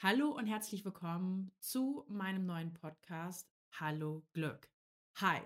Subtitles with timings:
[0.00, 4.70] Hallo und herzlich willkommen zu meinem neuen Podcast Hallo Glück.
[5.16, 5.40] Hi,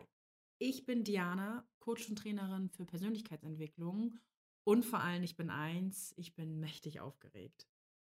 [0.58, 4.20] ich bin Diana, Coach und Trainerin für Persönlichkeitsentwicklung
[4.64, 7.66] und vor allem ich bin eins, ich bin mächtig aufgeregt.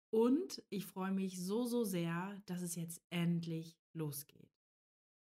[0.10, 4.60] Und ich freue mich so, so sehr, dass es jetzt endlich losgeht.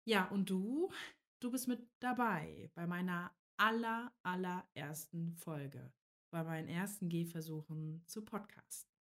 [0.04, 0.92] Ja, und du,
[1.40, 5.94] du bist mit dabei bei meiner aller, allerersten Folge,
[6.32, 8.97] bei meinen ersten Gehversuchen zu Podcasten.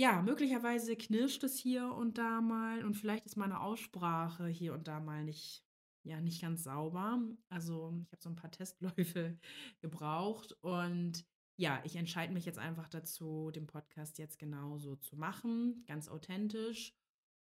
[0.00, 4.86] Ja, möglicherweise knirscht es hier und da mal und vielleicht ist meine Aussprache hier und
[4.86, 5.64] da mal nicht,
[6.04, 7.20] ja, nicht ganz sauber.
[7.48, 9.36] Also ich habe so ein paar Testläufe
[9.80, 11.26] gebraucht und
[11.56, 16.94] ja, ich entscheide mich jetzt einfach dazu, den Podcast jetzt genauso zu machen, ganz authentisch.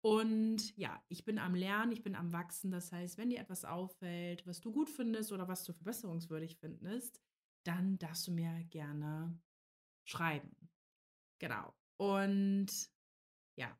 [0.04, 2.72] Und ja, ich bin am Lernen, ich bin am Wachsen.
[2.72, 7.20] Das heißt, wenn dir etwas auffällt, was du gut findest oder was du verbesserungswürdig findest,
[7.64, 9.38] dann darfst du mir gerne
[10.04, 10.56] schreiben.
[11.38, 11.72] Genau.
[11.96, 12.70] Und
[13.56, 13.78] ja,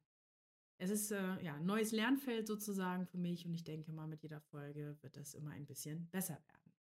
[0.79, 4.23] es ist äh, ja ein neues Lernfeld sozusagen für mich und ich denke mal, mit
[4.23, 6.73] jeder Folge wird das immer ein bisschen besser werden.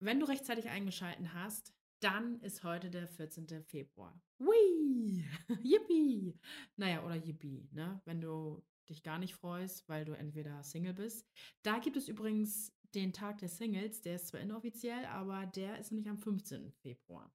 [0.00, 3.64] Wenn du rechtzeitig eingeschalten hast, dann ist heute der 14.
[3.64, 4.20] Februar.
[4.38, 5.24] Hui!
[5.62, 6.38] Yippie!
[6.76, 8.02] Naja, oder Yippie, ne?
[8.04, 11.26] Wenn du dich gar nicht freust, weil du entweder Single bist.
[11.62, 15.90] Da gibt es übrigens den Tag der Singles, der ist zwar inoffiziell, aber der ist
[15.90, 16.72] nämlich am 15.
[16.72, 17.32] Februar.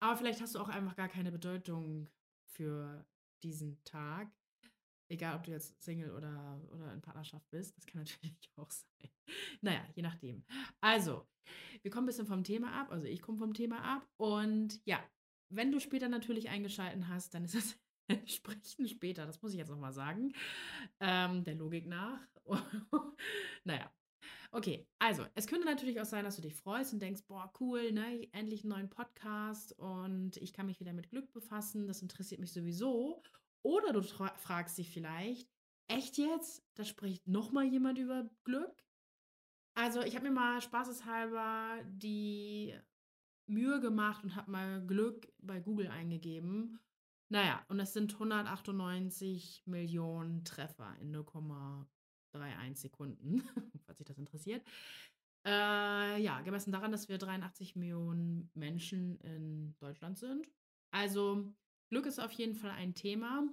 [0.00, 2.08] Aber vielleicht hast du auch einfach gar keine Bedeutung
[2.52, 3.06] für
[3.42, 4.30] diesen Tag.
[5.08, 9.10] Egal, ob du jetzt Single oder, oder in Partnerschaft bist, das kann natürlich auch sein.
[9.60, 10.44] Naja, je nachdem.
[10.80, 11.26] Also,
[11.82, 14.08] wir kommen ein bisschen vom Thema ab, also ich komme vom Thema ab.
[14.16, 15.02] Und ja,
[15.52, 17.78] wenn du später natürlich eingeschalten hast, dann ist es
[18.08, 20.32] entsprechend später, das muss ich jetzt nochmal sagen,
[21.00, 22.20] ähm, der Logik nach.
[23.64, 23.92] naja,
[24.52, 27.92] Okay, also es könnte natürlich auch sein, dass du dich freust und denkst, boah, cool,
[27.92, 32.40] ne, endlich einen neuen Podcast und ich kann mich wieder mit Glück befassen, das interessiert
[32.40, 33.22] mich sowieso.
[33.62, 35.48] Oder du fragst dich vielleicht,
[35.86, 36.66] echt jetzt?
[36.74, 38.84] Da spricht nochmal jemand über Glück?
[39.74, 42.74] Also ich habe mir mal spaßeshalber die
[43.46, 46.80] Mühe gemacht und habe mal Glück bei Google eingegeben.
[47.28, 51.86] Naja, und das sind 198 Millionen Treffer in 0,5
[52.32, 53.42] 3,1 Sekunden,
[53.86, 54.64] falls sich das interessiert.
[55.46, 60.46] Äh, ja, gemessen daran, dass wir 83 Millionen Menschen in Deutschland sind.
[60.90, 61.52] Also
[61.88, 63.48] Glück ist auf jeden Fall ein Thema.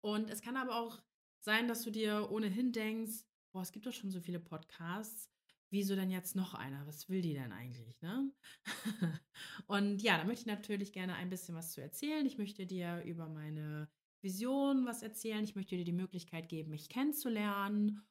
[0.00, 1.02] Und es kann aber auch
[1.40, 5.30] sein, dass du dir ohnehin denkst, boah, es gibt doch schon so viele Podcasts.
[5.70, 6.86] Wieso denn jetzt noch einer?
[6.86, 8.32] Was will die denn eigentlich, ne?
[9.66, 12.24] und ja, da möchte ich natürlich gerne ein bisschen was zu erzählen.
[12.24, 13.88] Ich möchte dir über meine
[14.22, 15.44] Vision was erzählen.
[15.44, 18.02] Ich möchte dir die Möglichkeit geben, mich kennenzulernen.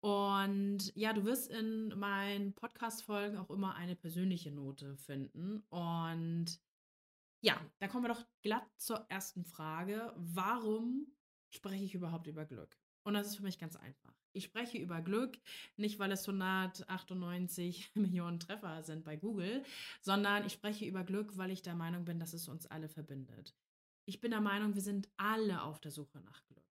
[0.00, 5.64] Und ja, du wirst in meinen Podcast-Folgen auch immer eine persönliche Note finden.
[5.68, 6.60] Und
[7.40, 10.12] ja, da kommen wir doch glatt zur ersten Frage.
[10.16, 11.06] Warum
[11.50, 12.78] spreche ich überhaupt über Glück?
[13.04, 14.14] Und das ist für mich ganz einfach.
[14.32, 15.38] Ich spreche über Glück,
[15.76, 19.64] nicht weil es 198 Millionen Treffer sind bei Google,
[20.02, 23.54] sondern ich spreche über Glück, weil ich der Meinung bin, dass es uns alle verbindet
[24.06, 26.62] ich bin der Meinung, wir sind alle auf der Suche nach Glück.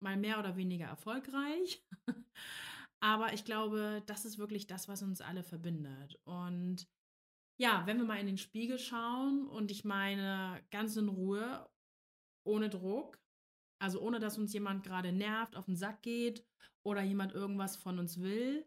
[0.00, 1.84] Mal mehr oder weniger erfolgreich.
[3.00, 6.18] Aber ich glaube, das ist wirklich das, was uns alle verbindet.
[6.24, 6.88] Und
[7.58, 11.68] ja, wenn wir mal in den Spiegel schauen und ich meine ganz in Ruhe,
[12.44, 13.18] ohne Druck,
[13.78, 16.46] also ohne dass uns jemand gerade nervt, auf den Sack geht
[16.82, 18.66] oder jemand irgendwas von uns will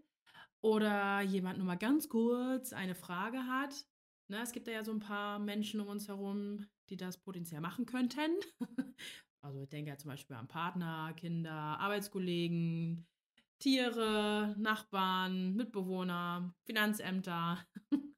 [0.61, 3.85] oder jemand nur mal ganz kurz eine Frage hat.
[4.29, 7.85] Ne, es gibt ja so ein paar Menschen um uns herum, die das potenziell machen
[7.85, 8.31] könnten.
[9.45, 13.05] Also ich denke ja zum Beispiel an Partner, Kinder, Arbeitskollegen,
[13.59, 17.59] Tiere, Nachbarn, Mitbewohner, Finanzämter.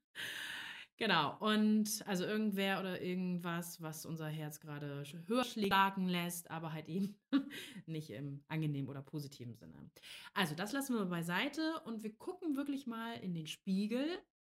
[0.96, 1.36] genau.
[1.40, 7.16] Und also irgendwer oder irgendwas, was unser Herz gerade höher schlagen lässt, aber halt eben
[7.86, 9.90] nicht im angenehmen oder positiven Sinne.
[10.32, 14.06] Also das lassen wir beiseite und wir gucken wirklich mal in den Spiegel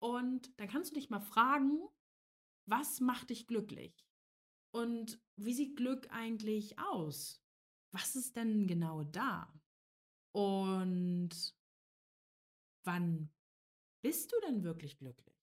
[0.06, 1.82] und dann kannst du dich mal fragen,
[2.70, 4.08] was macht dich glücklich?
[4.72, 7.42] Und wie sieht Glück eigentlich aus?
[7.92, 9.52] Was ist denn genau da?
[10.32, 11.56] Und
[12.86, 13.34] wann
[14.04, 15.36] bist du denn wirklich glücklich?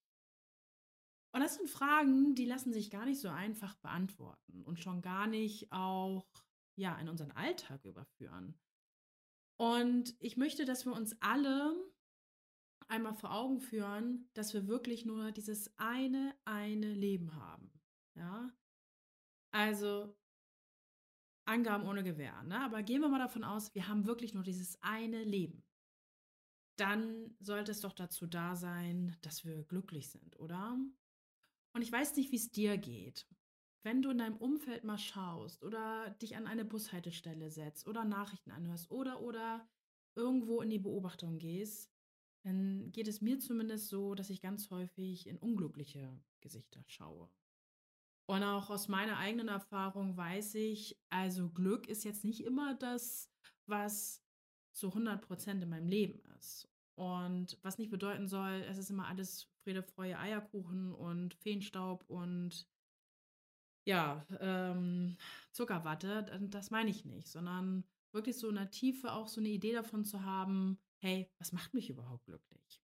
[1.33, 5.27] Und das sind Fragen, die lassen sich gar nicht so einfach beantworten und schon gar
[5.27, 6.25] nicht auch
[6.77, 8.57] ja in unseren Alltag überführen.
[9.59, 11.75] Und ich möchte, dass wir uns alle
[12.89, 17.71] einmal vor Augen führen, dass wir wirklich nur dieses eine eine Leben haben.
[18.15, 18.51] Ja?
[19.53, 20.15] Also
[21.45, 22.59] Angaben ohne Gewähr, ne?
[22.59, 25.63] Aber gehen wir mal davon aus, wir haben wirklich nur dieses eine Leben.
[26.79, 30.77] Dann sollte es doch dazu da sein, dass wir glücklich sind, oder?
[31.75, 33.27] Und ich weiß nicht, wie es dir geht.
[33.85, 38.51] wenn du in deinem Umfeld mal schaust oder dich an eine Bushaltestelle setzt oder Nachrichten
[38.51, 39.67] anhörst oder oder
[40.15, 41.92] irgendwo in die Beobachtung gehst,
[42.43, 47.29] dann geht es mir zumindest so, dass ich ganz häufig in unglückliche Gesichter schaue.
[48.25, 53.29] Und auch aus meiner eigenen Erfahrung weiß ich, also Glück ist jetzt nicht immer das,
[53.65, 54.21] was
[54.73, 56.69] zu 100% in meinem Leben ist.
[56.95, 62.67] Und was nicht bedeuten soll, es ist immer alles Friede, Freude, Eierkuchen und Feenstaub und
[63.85, 65.17] ja, ähm,
[65.51, 66.25] Zuckerwatte.
[66.49, 70.05] Das meine ich nicht, sondern wirklich so in der Tiefe auch so eine Idee davon
[70.05, 72.81] zu haben, hey, was macht mich überhaupt glücklich?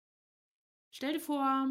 [0.90, 1.68] Stell dir vor,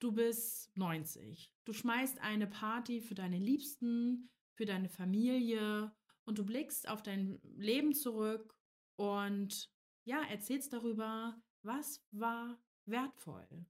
[0.00, 1.54] du bist 90.
[1.64, 5.94] Du schmeißt eine Party für deine Liebsten, für deine Familie
[6.24, 8.56] und du blickst auf dein Leben zurück
[8.96, 9.70] und
[10.04, 13.66] ja, erzählst darüber, was war wertvoll,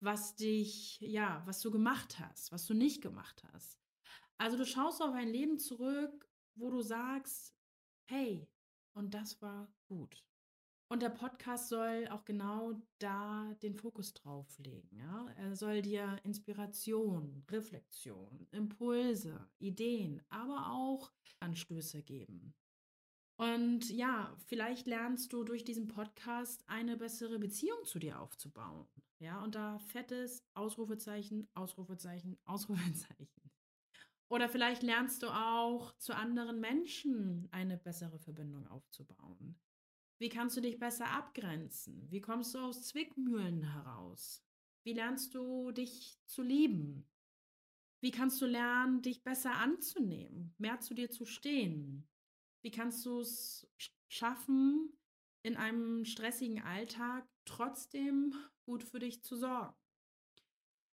[0.00, 3.80] was dich, ja, was du gemacht hast, was du nicht gemacht hast.
[4.36, 7.54] Also du schaust auf ein Leben zurück, wo du sagst,
[8.04, 8.46] hey,
[8.92, 10.27] und das war gut.
[10.90, 14.96] Und der Podcast soll auch genau da den Fokus drauf legen.
[14.96, 15.26] Ja?
[15.36, 22.54] Er soll dir Inspiration, Reflexion, Impulse, Ideen, aber auch Anstöße geben.
[23.36, 28.88] Und ja, vielleicht lernst du durch diesen Podcast eine bessere Beziehung zu dir aufzubauen.
[29.20, 33.50] Ja, und da fettes Ausrufezeichen, Ausrufezeichen, Ausrufezeichen.
[34.28, 39.58] Oder vielleicht lernst du auch zu anderen Menschen eine bessere Verbindung aufzubauen.
[40.18, 42.10] Wie kannst du dich besser abgrenzen?
[42.10, 44.44] Wie kommst du aus Zwickmühlen heraus?
[44.82, 47.08] Wie lernst du dich zu lieben?
[48.00, 52.08] Wie kannst du lernen, dich besser anzunehmen, mehr zu dir zu stehen?
[52.62, 53.68] Wie kannst du es
[54.08, 54.92] schaffen,
[55.42, 59.77] in einem stressigen Alltag trotzdem gut für dich zu sorgen?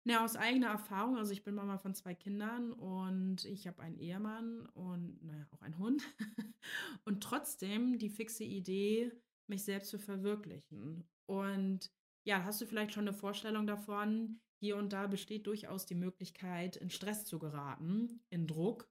[0.05, 3.99] Ja, aus eigener Erfahrung, also ich bin Mama von zwei Kindern und ich habe einen
[3.99, 6.03] Ehemann und naja, auch einen Hund.
[7.05, 9.13] und trotzdem die fixe Idee,
[9.47, 11.09] mich selbst zu verwirklichen.
[11.27, 11.93] Und
[12.25, 16.77] ja, hast du vielleicht schon eine Vorstellung davon, hier und da besteht durchaus die Möglichkeit,
[16.77, 18.91] in Stress zu geraten, in Druck.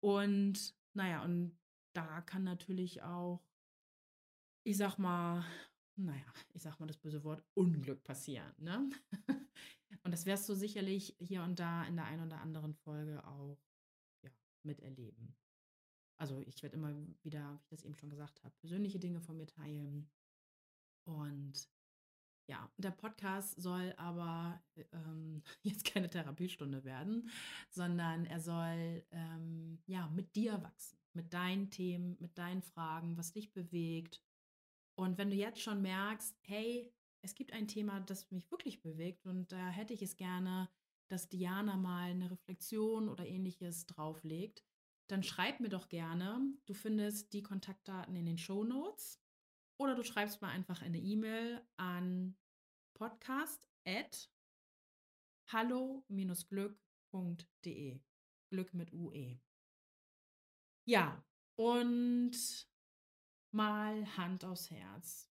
[0.00, 1.58] Und naja, und
[1.94, 3.42] da kann natürlich auch,
[4.64, 5.44] ich sag mal,
[5.96, 8.52] naja, ich sag mal das böse Wort, Unglück passieren.
[8.58, 8.90] Ne?
[10.04, 13.58] Und das wirst du sicherlich hier und da in der einen oder anderen Folge auch
[14.22, 14.30] ja,
[14.62, 15.36] miterleben.
[16.18, 19.36] Also ich werde immer wieder, wie ich das eben schon gesagt habe, persönliche Dinge von
[19.36, 20.10] mir teilen.
[21.04, 21.68] Und
[22.48, 24.62] ja, der Podcast soll aber
[24.92, 27.30] ähm, jetzt keine Therapiestunde werden,
[27.70, 33.32] sondern er soll ähm, ja mit dir wachsen, mit deinen Themen, mit deinen Fragen, was
[33.32, 34.22] dich bewegt.
[34.94, 39.26] Und wenn du jetzt schon merkst, hey, es gibt ein Thema, das mich wirklich bewegt
[39.26, 40.68] und da hätte ich es gerne,
[41.08, 44.64] dass Diana mal eine Reflexion oder ähnliches drauflegt,
[45.08, 46.40] dann schreib mir doch gerne.
[46.66, 49.22] Du findest die Kontaktdaten in den Show Notes
[49.78, 52.36] oder du schreibst mir einfach eine E-Mail an
[52.94, 54.28] podcast at
[55.48, 58.00] hallo-glück.de.
[58.50, 59.38] Glück mit UE.
[60.84, 61.24] Ja,
[61.56, 62.32] und
[63.52, 65.31] mal Hand aufs Herz.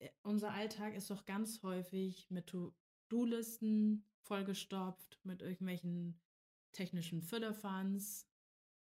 [0.00, 6.20] Äh, unser Alltag ist doch ganz häufig mit To-Do-Listen vollgestopft, mit irgendwelchen
[6.72, 8.26] technischen Füllefanz.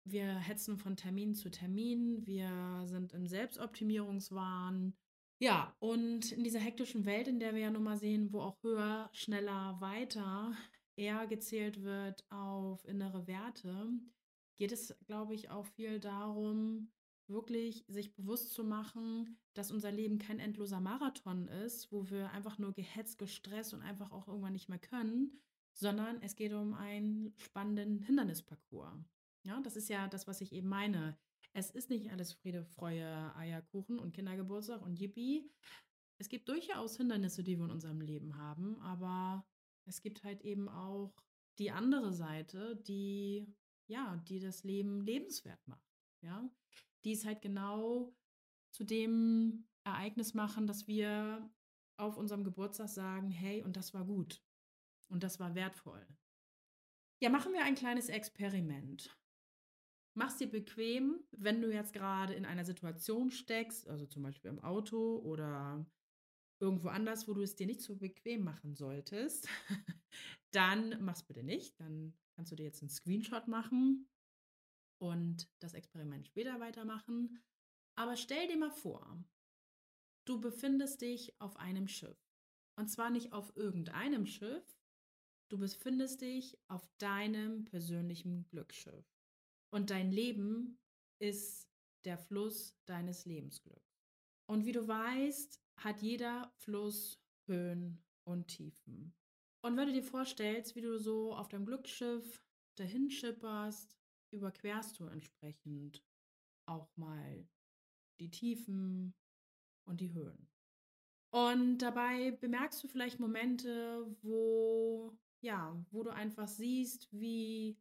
[0.03, 2.25] Wir hetzen von Termin zu Termin.
[2.25, 4.95] Wir sind im Selbstoptimierungswahn.
[5.39, 8.57] Ja, und in dieser hektischen Welt, in der wir ja nun mal sehen, wo auch
[8.63, 10.55] höher, schneller, weiter
[10.95, 13.91] eher gezählt wird auf innere Werte,
[14.55, 16.89] geht es, glaube ich, auch viel darum,
[17.29, 22.57] wirklich sich bewusst zu machen, dass unser Leben kein endloser Marathon ist, wo wir einfach
[22.57, 25.39] nur gehetzt, gestresst und einfach auch irgendwann nicht mehr können,
[25.73, 28.93] sondern es geht um einen spannenden Hindernisparcours.
[29.43, 31.17] Ja, das ist ja das, was ich eben meine.
[31.53, 35.49] Es ist nicht alles Friede, Freude, Eierkuchen und Kindergeburtstag und Yippie.
[36.17, 39.45] Es gibt durchaus Hindernisse, die wir in unserem Leben haben, aber
[39.85, 41.13] es gibt halt eben auch
[41.59, 43.55] die andere Seite, die
[43.87, 45.81] ja, die das Leben lebenswert macht.
[46.21, 46.49] Ja,
[47.07, 48.13] die es halt genau
[48.75, 51.49] zu dem Ereignis machen, dass wir
[51.97, 54.43] auf unserem Geburtstag sagen, hey, und das war gut
[55.07, 56.05] und das war wertvoll.
[57.21, 59.17] Ja, machen wir ein kleines Experiment.
[60.15, 64.59] Mach's dir bequem, wenn du jetzt gerade in einer Situation steckst, also zum Beispiel im
[64.59, 65.85] Auto oder
[66.59, 69.47] irgendwo anders, wo du es dir nicht so bequem machen solltest,
[70.51, 71.79] dann mach's bitte nicht.
[71.79, 74.09] Dann kannst du dir jetzt einen Screenshot machen
[74.99, 77.39] und das Experiment später weitermachen.
[77.95, 79.23] Aber stell dir mal vor,
[80.25, 82.17] du befindest dich auf einem Schiff.
[82.75, 84.77] Und zwar nicht auf irgendeinem Schiff,
[85.49, 89.05] Du befindest dich auf deinem persönlichen Glücksschiff.
[89.71, 90.77] Und dein Leben
[91.19, 91.69] ist
[92.03, 94.03] der Fluss deines Lebensglücks.
[94.45, 99.13] Und wie du weißt, hat jeder Fluss Höhen und Tiefen.
[99.61, 102.43] Und wenn du dir vorstellst, wie du so auf deinem Glücksschiff
[102.75, 103.96] dahin schipperst,
[104.31, 106.03] überquerst du entsprechend
[106.65, 107.47] auch mal
[108.19, 109.13] die Tiefen
[109.85, 110.49] und die Höhen.
[111.29, 117.77] Und dabei bemerkst du vielleicht Momente, wo ja, wo du einfach siehst, wie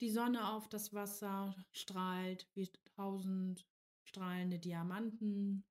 [0.00, 3.66] die Sonne auf das Wasser strahlt, wie tausend
[4.04, 5.64] strahlende Diamanten.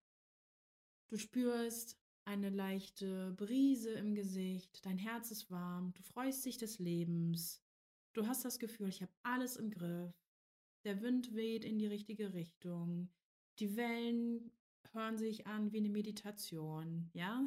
[1.07, 6.79] Du spürst eine leichte Brise im Gesicht, dein Herz ist warm, du freust dich des
[6.79, 7.61] Lebens.
[8.15, 10.15] Du hast das Gefühl, ich habe alles im Griff.
[10.85, 13.09] Der Wind weht in die richtige Richtung.
[13.59, 14.51] Die Wellen
[14.93, 17.45] hören sich an wie eine Meditation, ja?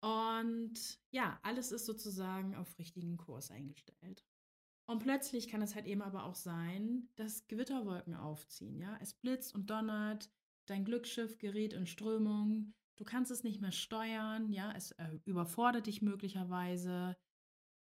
[0.00, 4.26] Und ja, alles ist sozusagen auf richtigen Kurs eingestellt.
[4.86, 8.98] Und plötzlich kann es halt eben aber auch sein, dass Gewitterwolken aufziehen, ja?
[9.00, 10.28] Es blitzt und donnert,
[10.66, 14.72] dein Glücksschiff gerät in Strömung, du kannst es nicht mehr steuern, ja?
[14.72, 17.16] Es äh, überfordert dich möglicherweise,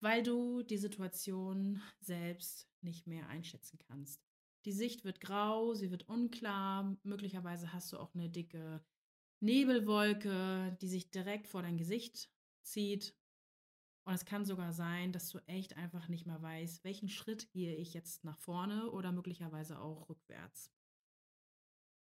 [0.04, 4.22] weil du die Situation selbst nicht mehr einschätzen kannst.
[4.66, 8.84] Die Sicht wird grau, sie wird unklar, möglicherweise hast du auch eine dicke
[9.40, 12.30] Nebelwolke, die sich direkt vor dein Gesicht
[12.62, 13.16] zieht.
[14.04, 17.74] Und es kann sogar sein, dass du echt einfach nicht mehr weißt, welchen Schritt gehe
[17.74, 20.70] ich jetzt nach vorne oder möglicherweise auch rückwärts.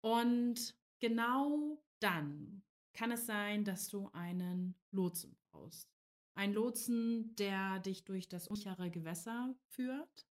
[0.02, 2.62] Und genau dann
[2.92, 5.95] kann es sein, dass du einen Lotsen brauchst.
[6.37, 10.28] Ein Lotsen, der dich durch das unsichere Gewässer führt,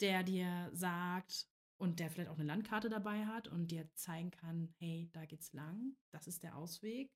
[0.00, 1.48] der dir sagt,
[1.78, 5.52] und der vielleicht auch eine Landkarte dabei hat und dir zeigen kann, hey, da geht's
[5.52, 7.10] lang, das ist der Ausweg.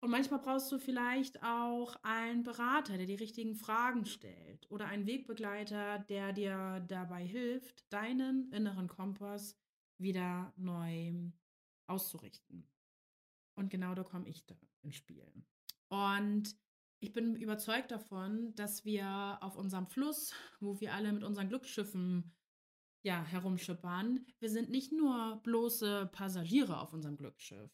[0.00, 5.06] Und manchmal brauchst du vielleicht auch einen Berater, der die richtigen Fragen stellt oder einen
[5.06, 9.58] Wegbegleiter, der dir dabei hilft, deinen inneren Kompass
[10.00, 11.12] wieder neu
[11.88, 12.70] auszurichten.
[13.56, 15.32] Und genau da komme ich da ins Spiel.
[15.88, 16.56] Und
[17.00, 22.34] ich bin überzeugt davon, dass wir auf unserem Fluss, wo wir alle mit unseren Glücksschiffen
[23.02, 24.26] ja, herumschippern.
[24.40, 27.70] Wir sind nicht nur bloße Passagiere auf unserem Glücksschiff.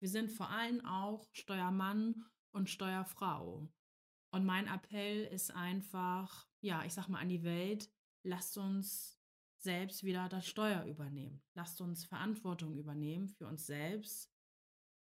[0.00, 3.68] Wir sind vor allem auch Steuermann und Steuerfrau.
[4.30, 7.90] Und mein Appell ist einfach, ja, ich sag mal an die Welt,
[8.24, 9.18] lasst uns
[9.58, 11.42] selbst wieder das Steuer übernehmen.
[11.54, 14.32] Lasst uns Verantwortung übernehmen für uns selbst.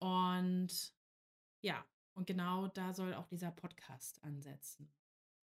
[0.00, 0.92] Und
[1.62, 1.84] ja,
[2.14, 4.92] und genau da soll auch dieser Podcast ansetzen.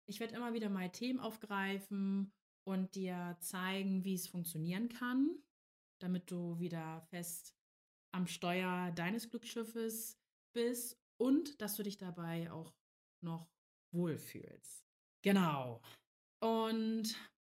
[0.05, 2.33] Ich werde immer wieder mal Themen aufgreifen
[2.65, 5.37] und dir zeigen, wie es funktionieren kann,
[5.99, 7.55] damit du wieder fest
[8.13, 10.19] am Steuer deines Glücksschiffes
[10.53, 12.73] bist und dass du dich dabei auch
[13.21, 13.49] noch
[13.91, 14.85] wohlfühlst.
[15.23, 15.81] Genau.
[16.41, 17.15] Und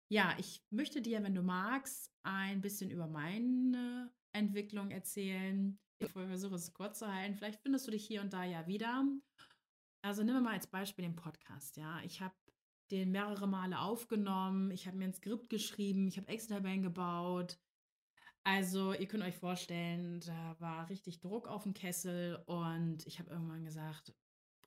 [0.09, 5.79] ja, ich möchte dir, wenn du magst, ein bisschen über meine Entwicklung erzählen.
[5.99, 7.35] Ich versuche es kurz zu halten.
[7.35, 9.05] Vielleicht findest du dich hier und da ja wieder.
[10.03, 11.77] Also nimm mal als Beispiel den Podcast.
[11.77, 12.35] Ja, ich habe
[12.91, 14.71] den mehrere Male aufgenommen.
[14.71, 17.59] Ich habe mir ein Skript geschrieben, ich habe Excel-Tabellen gebaut.
[18.45, 23.31] Also ihr könnt euch vorstellen, da war richtig Druck auf dem Kessel und ich habe
[23.31, 24.15] irgendwann gesagt,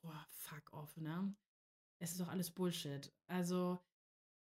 [0.02, 1.34] boah, fuck off, ne?
[2.00, 3.14] Es ist doch alles Bullshit.
[3.28, 3.80] Also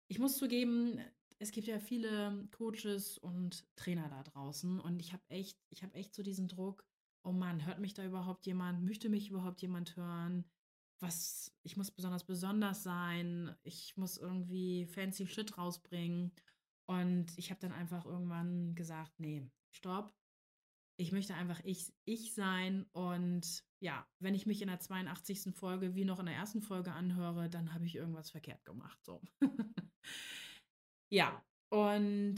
[0.08, 0.98] ich muss zugeben,
[1.38, 5.94] es gibt ja viele Coaches und Trainer da draußen und ich habe echt, ich habe
[5.94, 6.84] echt so diesen Druck,
[7.24, 8.84] oh Mann, hört mich da überhaupt jemand?
[8.84, 10.44] Möchte mich überhaupt jemand hören?
[11.00, 16.32] was, ich muss besonders besonders sein, ich muss irgendwie fancy Shit rausbringen.
[16.88, 20.14] Und ich habe dann einfach irgendwann gesagt, nee, stopp.
[20.98, 22.86] Ich möchte einfach ich, ich sein.
[22.92, 25.54] Und ja, wenn ich mich in der 82.
[25.54, 28.98] Folge wie noch in der ersten Folge anhöre, dann habe ich irgendwas verkehrt gemacht.
[29.04, 29.20] So.
[31.08, 32.36] ja, und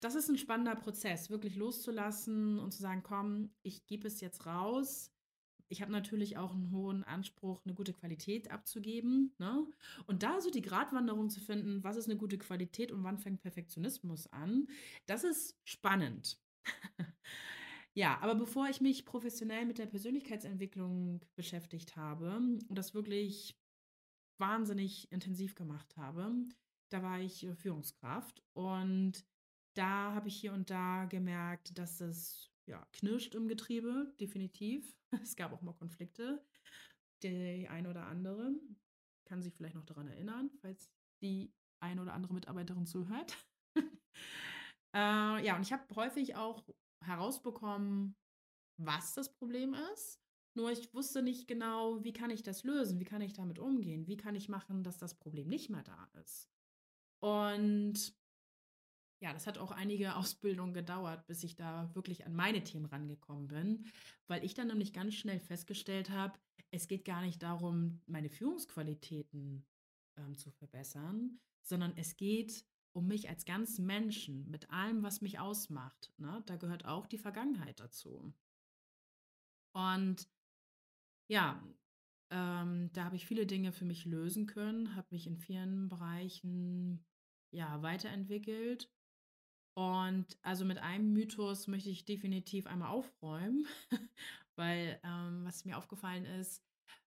[0.00, 4.46] das ist ein spannender Prozess, wirklich loszulassen und zu sagen, komm, ich gebe es jetzt
[4.46, 5.12] raus
[5.72, 9.34] ich habe natürlich auch einen hohen Anspruch, eine gute Qualität abzugeben.
[9.38, 9.66] Ne?
[10.06, 13.40] Und da so die Gratwanderung zu finden, was ist eine gute Qualität und wann fängt
[13.40, 14.68] Perfektionismus an,
[15.06, 16.38] das ist spannend.
[17.94, 23.58] ja, aber bevor ich mich professionell mit der Persönlichkeitsentwicklung beschäftigt habe und das wirklich
[24.38, 26.34] wahnsinnig intensiv gemacht habe,
[26.92, 29.24] da war ich äh, Führungskraft und
[29.74, 34.96] da habe ich hier und da gemerkt, dass es ja, knirscht im Getriebe, definitiv.
[35.22, 36.42] Es gab auch mal Konflikte.
[37.22, 38.54] Die eine oder andere
[39.26, 40.90] kann sich vielleicht noch daran erinnern, falls
[41.22, 43.36] die eine oder andere Mitarbeiterin zuhört.
[44.96, 46.64] äh, ja, und ich habe häufig auch
[47.04, 48.16] herausbekommen,
[48.78, 50.20] was das Problem ist
[50.54, 53.00] Nur ich wusste nicht genau, wie kann ich das lösen?
[53.00, 54.06] Wie kann ich damit umgehen?
[54.06, 56.48] Wie kann ich machen, dass das Problem nicht mehr da ist?
[57.22, 58.14] Und
[59.22, 63.46] ja, das hat auch einige Ausbildungen gedauert, bis ich da wirklich an meine Themen rangekommen
[63.46, 63.86] bin,
[64.26, 66.38] weil ich dann nämlich ganz schnell festgestellt habe,
[66.72, 69.64] es geht gar nicht darum, meine Führungsqualitäten
[70.18, 72.64] ähm, zu verbessern, sondern es geht
[72.94, 76.12] um mich als ganz Menschen mit allem, was mich ausmacht.
[76.18, 76.42] Ne?
[76.46, 78.34] Da gehört auch die Vergangenheit dazu.
[79.74, 80.28] Und
[81.28, 81.62] ja,
[82.30, 87.04] ähm, da habe ich viele Dinge für mich lösen können, habe mich in vielen Bereichen
[87.52, 88.90] ja weiterentwickelt.
[89.74, 93.66] Und also mit einem Mythos möchte ich definitiv einmal aufräumen,
[94.56, 96.62] weil ähm, was mir aufgefallen ist,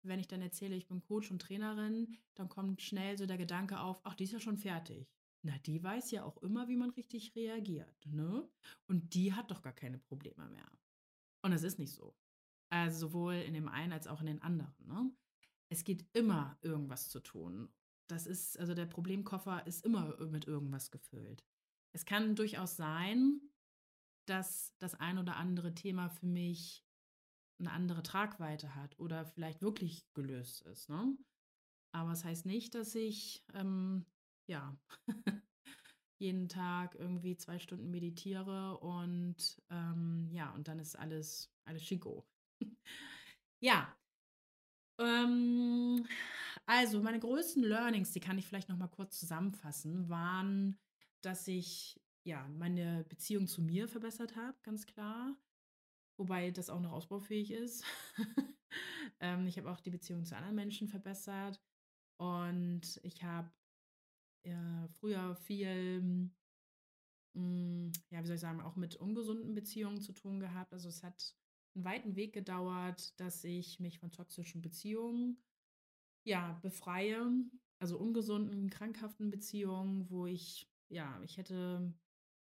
[0.02, 3.80] wenn ich dann erzähle, ich bin Coach und Trainerin, dann kommt schnell so der Gedanke
[3.80, 5.10] auf, ach, die ist ja schon fertig.
[5.42, 8.48] Na, die weiß ja auch immer, wie man richtig reagiert, ne?
[8.86, 10.70] Und die hat doch gar keine Probleme mehr.
[11.42, 12.16] Und es ist nicht so.
[12.70, 14.74] Also sowohl in dem einen als auch in den anderen.
[14.86, 15.12] Ne?
[15.68, 17.68] Es geht immer irgendwas zu tun.
[18.08, 21.44] Das ist, also der Problemkoffer ist immer mit irgendwas gefüllt.
[21.92, 23.40] Es kann durchaus sein,
[24.26, 26.84] dass das ein oder andere Thema für mich
[27.58, 30.88] eine andere Tragweite hat oder vielleicht wirklich gelöst ist.
[30.88, 31.16] Ne?
[31.92, 34.04] Aber es das heißt nicht, dass ich ähm,
[34.46, 34.76] ja
[36.18, 42.26] jeden Tag irgendwie zwei Stunden meditiere und ähm, ja, und dann ist alles, alles Chico.
[43.60, 43.96] ja.
[44.98, 46.06] Ähm,
[46.66, 50.78] also, meine größten Learnings, die kann ich vielleicht noch mal kurz zusammenfassen, waren,
[51.22, 55.36] dass ich ja meine Beziehung zu mir verbessert habe, ganz klar.
[56.18, 57.84] Wobei das auch noch ausbaufähig ist.
[59.20, 61.60] ähm, ich habe auch die Beziehung zu anderen Menschen verbessert.
[62.18, 63.50] Und ich habe
[64.44, 66.30] äh, früher viel, mh,
[67.34, 70.72] mm, ja, wie soll ich sagen, auch mit ungesunden Beziehungen zu tun gehabt.
[70.72, 71.36] Also es hat
[71.74, 75.38] einen weiten Weg gedauert, dass ich mich von toxischen Beziehungen
[76.26, 77.26] ja befreie,
[77.78, 81.92] also ungesunden, krankhaften Beziehungen, wo ich ja, ich hätte,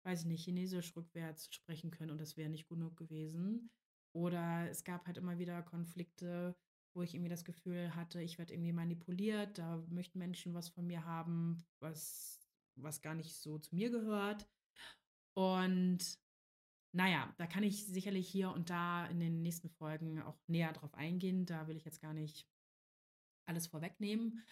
[0.03, 3.69] weiß ich nicht, Chinesisch rückwärts sprechen können und das wäre nicht genug gewesen.
[4.13, 6.55] Oder es gab halt immer wieder Konflikte,
[6.93, 10.85] wo ich irgendwie das Gefühl hatte, ich werde irgendwie manipuliert, da möchten Menschen was von
[10.85, 14.49] mir haben, was, was gar nicht so zu mir gehört.
[15.33, 16.19] Und
[16.93, 20.93] naja, da kann ich sicherlich hier und da in den nächsten Folgen auch näher drauf
[20.93, 21.45] eingehen.
[21.45, 22.49] Da will ich jetzt gar nicht
[23.45, 24.43] alles vorwegnehmen.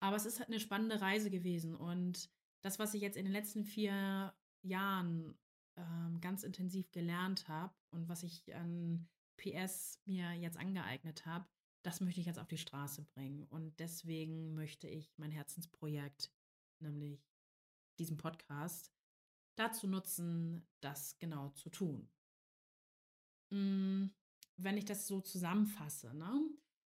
[0.00, 1.74] Aber es ist halt eine spannende Reise gewesen.
[1.74, 2.30] Und
[2.62, 5.38] das, was ich jetzt in den letzten vier Jahren
[5.76, 11.46] ähm, ganz intensiv gelernt habe und was ich an PS mir jetzt angeeignet habe,
[11.82, 13.44] das möchte ich jetzt auf die Straße bringen.
[13.44, 16.32] Und deswegen möchte ich mein Herzensprojekt,
[16.80, 17.30] nämlich
[17.98, 18.92] diesen Podcast,
[19.56, 22.10] dazu nutzen, das genau zu tun.
[23.50, 24.06] Mm,
[24.56, 26.40] wenn ich das so zusammenfasse, ne,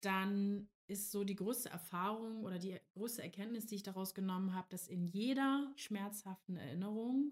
[0.02, 4.68] dann ist so die größte Erfahrung oder die größte Erkenntnis, die ich daraus genommen habe,
[4.70, 7.32] dass in jeder schmerzhaften Erinnerung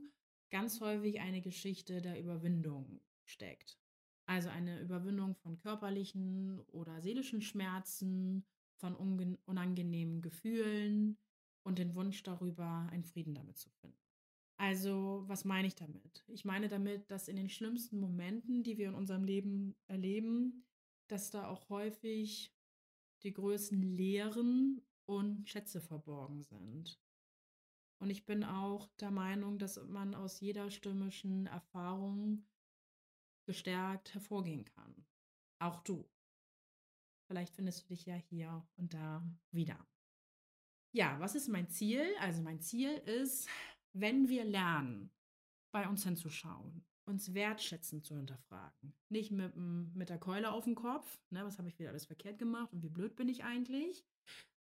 [0.49, 3.79] ganz häufig eine Geschichte der Überwindung steckt.
[4.25, 8.45] Also eine Überwindung von körperlichen oder seelischen Schmerzen,
[8.77, 8.95] von
[9.45, 11.17] unangenehmen Gefühlen
[11.63, 13.97] und den Wunsch darüber, einen Frieden damit zu finden.
[14.57, 16.23] Also, was meine ich damit?
[16.27, 20.65] Ich meine damit, dass in den schlimmsten Momenten, die wir in unserem Leben erleben,
[21.07, 22.52] dass da auch häufig
[23.23, 26.99] die größten Lehren und Schätze verborgen sind.
[27.99, 32.45] Und ich bin auch der Meinung, dass man aus jeder stürmischen Erfahrung
[33.45, 35.05] gestärkt hervorgehen kann.
[35.59, 36.09] Auch du.
[37.27, 39.87] Vielleicht findest du dich ja hier und da wieder.
[40.91, 42.05] Ja, was ist mein Ziel?
[42.19, 43.47] Also mein Ziel ist,
[43.93, 45.09] wenn wir lernen,
[45.71, 51.21] bei uns hinzuschauen, uns wertschätzend zu hinterfragen, nicht mit, mit der Keule auf dem Kopf,
[51.29, 54.05] ne, was habe ich wieder alles verkehrt gemacht und wie blöd bin ich eigentlich,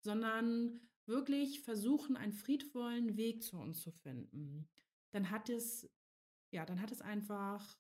[0.01, 4.69] sondern wirklich versuchen, einen friedvollen Weg zu uns zu finden,
[5.13, 5.89] dann hat es,
[6.53, 7.79] ja, dann hat es einfach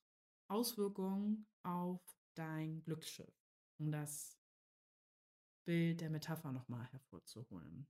[0.49, 2.01] Auswirkungen auf
[2.35, 3.35] dein Glücksschiff,
[3.79, 4.39] um das
[5.65, 7.89] Bild der Metapher nochmal hervorzuholen.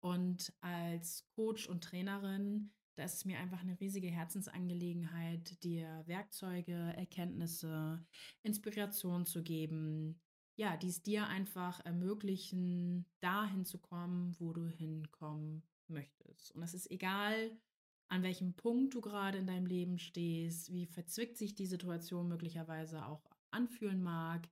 [0.00, 6.72] Und als Coach und Trainerin, da ist es mir einfach eine riesige Herzensangelegenheit, dir Werkzeuge,
[6.96, 8.04] Erkenntnisse,
[8.42, 10.20] Inspiration zu geben,
[10.56, 16.50] ja, die es dir einfach ermöglichen, dahin zu kommen, wo du hinkommen möchtest.
[16.56, 17.56] Und es ist egal,
[18.08, 23.06] an welchem Punkt du gerade in deinem Leben stehst, wie verzwickt sich die Situation möglicherweise
[23.06, 24.48] auch anfühlen mag.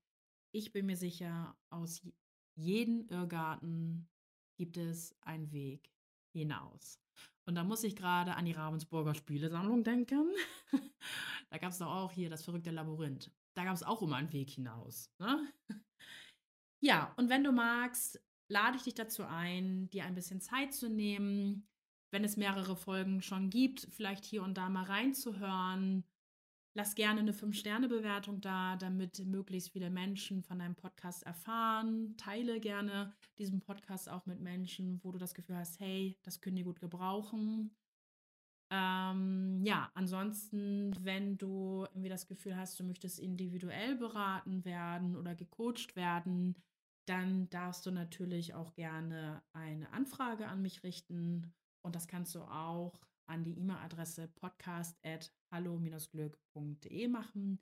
[0.52, 2.06] Ich bin mir sicher, aus
[2.54, 4.08] jedem Irrgarten
[4.56, 5.90] gibt es einen Weg
[6.32, 7.00] hinaus.
[7.48, 10.30] Und da muss ich gerade an die Ravensburger Spielesammlung denken.
[11.50, 13.30] Da gab's doch auch hier das verrückte Labyrinth.
[13.54, 15.46] Da gab's auch immer 'n Weg hinaus, ne?
[16.82, 20.88] Ja, und wenn du magst, lade ich dich dazu ein, dir ein bisschen Zeit zu
[20.88, 21.68] nehmen,
[22.12, 26.04] wenn es mehrere Folgen schon gibt, vielleicht hier und da mal reinzuhören.
[26.76, 32.14] Lass gerne 'ne Fünf-Sterne-Bewertung da, damit möglichst viele Menschen von deinem Podcast erfahren.
[32.18, 36.56] Teile gerne diesen Podcast auch mit Menschen, wo du das Gefühl hast: „Hey, das können
[36.56, 37.74] die gut gebrauchen.“
[38.70, 45.34] Ähm, ja, ansonsten, wenn du irgendwie das Gefühl hast, du möchtest individuell beraten werden oder
[45.36, 46.56] gecoacht werden,
[47.06, 52.40] dann darfst du natürlich auch gerne eine Anfrage an mich richten und das kannst du
[52.42, 54.28] auch an die E-Mail-Adresse
[55.50, 57.60] podcast@hallo-glück.de machen.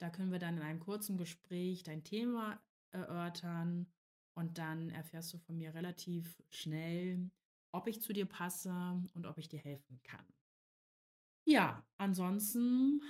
[0.00, 2.60] Da können wir dann in einem kurzen Gespräch dein Thema
[2.92, 3.86] erörtern
[4.34, 7.30] und dann erfährst du von mir relativ schnell,
[7.72, 8.72] ob ich zu dir passe
[9.14, 10.26] und ob ich dir helfen kann.
[11.46, 13.02] Ja, ansonsten,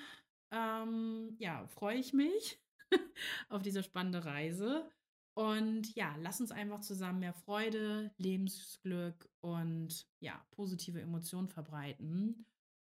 [0.50, 2.60] ähm, ja, freue ich mich
[3.48, 4.90] auf diese spannende Reise.
[5.36, 12.46] Und ja, lass uns einfach zusammen mehr Freude, Lebensglück und ja, positive Emotionen verbreiten.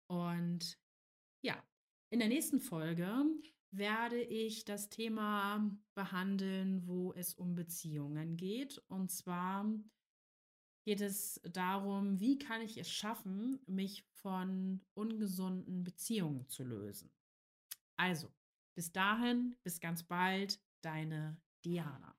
[0.09, 0.79] Und
[1.47, 1.63] ja,
[2.11, 3.25] in der nächsten Folge
[3.71, 8.79] werde ich das Thema behandeln, wo es um Beziehungen geht.
[8.89, 9.73] Und zwar
[10.85, 17.13] geht es darum, wie kann ich es schaffen, mich von ungesunden Beziehungen zu lösen.
[17.97, 18.33] Also,
[18.75, 22.16] bis dahin, bis ganz bald, deine Diana.